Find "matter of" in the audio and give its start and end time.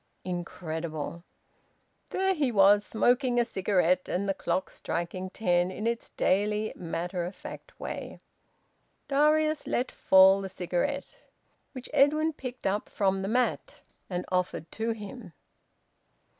6.75-7.35